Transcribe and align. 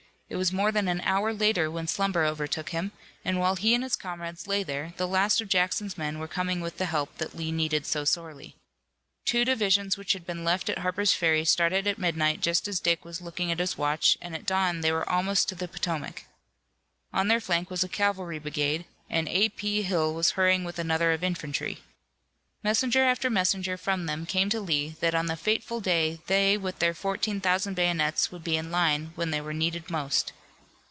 It 0.33 0.37
was 0.37 0.53
more 0.53 0.71
than 0.71 0.87
an 0.87 1.01
hour 1.01 1.33
later 1.33 1.69
when 1.69 1.89
slumber 1.89 2.23
overtook 2.23 2.69
him, 2.69 2.93
and 3.25 3.37
while 3.37 3.57
he 3.57 3.75
and 3.75 3.83
his 3.83 3.97
comrades 3.97 4.47
lay 4.47 4.63
there 4.63 4.93
the 4.95 5.05
last 5.05 5.41
of 5.41 5.49
Jackson's 5.49 5.97
men 5.97 6.19
were 6.19 6.27
coming 6.29 6.61
with 6.61 6.77
the 6.77 6.85
help 6.85 7.17
that 7.17 7.35
Lee 7.35 7.51
needed 7.51 7.85
so 7.85 8.05
sorely. 8.05 8.55
Two 9.25 9.43
divisions 9.43 9.97
which 9.97 10.13
had 10.13 10.25
been 10.25 10.45
left 10.45 10.69
at 10.69 10.77
Harper's 10.77 11.11
Ferry 11.11 11.43
started 11.43 11.85
at 11.85 11.97
midnight 11.97 12.39
just 12.39 12.65
as 12.69 12.79
Dick 12.79 13.03
was 13.03 13.19
looking 13.21 13.51
at 13.51 13.59
his 13.59 13.77
watch 13.77 14.17
and 14.21 14.33
at 14.33 14.45
dawn 14.45 14.79
they 14.79 14.93
were 14.93 15.07
almost 15.09 15.49
to 15.49 15.55
the 15.55 15.67
Potomac. 15.67 16.23
On 17.11 17.27
their 17.27 17.41
flank 17.41 17.69
was 17.69 17.83
a 17.83 17.89
cavalry 17.89 18.39
brigade 18.39 18.85
and 19.09 19.27
A. 19.27 19.49
P. 19.49 19.81
Hill 19.81 20.13
was 20.13 20.31
hurrying 20.31 20.63
with 20.63 20.79
another 20.79 21.11
of 21.11 21.25
infantry. 21.25 21.79
Messenger 22.63 23.03
after 23.05 23.27
messenger 23.27 23.75
from 23.75 24.05
them 24.05 24.27
came 24.27 24.47
to 24.51 24.61
Lee 24.61 24.95
that 24.99 25.15
on 25.15 25.25
the 25.25 25.35
fateful 25.35 25.79
day 25.81 26.19
they 26.27 26.59
with 26.59 26.77
their 26.77 26.93
fourteen 26.93 27.41
thousand 27.41 27.73
bayonets 27.73 28.31
would 28.31 28.43
be 28.43 28.55
in 28.55 28.69
line 28.69 29.13
when 29.15 29.31
they 29.31 29.41
were 29.41 29.51
needed 29.55 29.89
most. 29.89 30.31